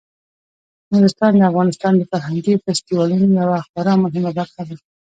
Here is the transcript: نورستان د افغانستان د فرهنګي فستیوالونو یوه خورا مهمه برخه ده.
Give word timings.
نورستان 0.93 1.31
د 1.37 1.41
افغانستان 1.51 1.93
د 1.97 2.01
فرهنګي 2.11 2.53
فستیوالونو 2.63 3.27
یوه 3.41 3.59
خورا 3.67 3.93
مهمه 4.03 4.31
برخه 4.39 4.61
ده. 4.67 4.75